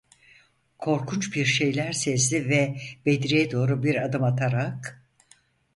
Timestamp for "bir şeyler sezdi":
1.35-2.49